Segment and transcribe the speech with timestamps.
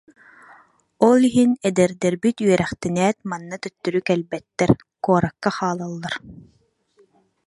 [1.09, 4.69] Ол иһин эдэрдэрбит үөрэхтэнээт, манна төттөрү кэлбэттэр,
[5.03, 6.13] куоракка хаалаллар